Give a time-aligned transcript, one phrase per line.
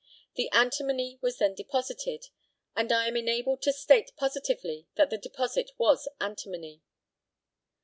[0.33, 2.29] The antimony was then deposited,
[2.75, 6.81] and I am enabled to state positively that the deposit was antimony.